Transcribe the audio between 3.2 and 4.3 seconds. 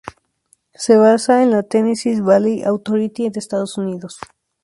de Estados Unidos.